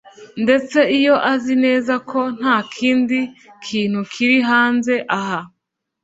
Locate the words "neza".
1.65-1.93